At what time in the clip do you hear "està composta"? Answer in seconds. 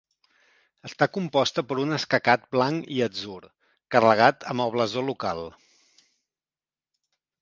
0.87-1.63